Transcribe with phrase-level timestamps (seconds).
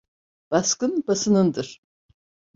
[0.51, 1.81] Baskın basanındır.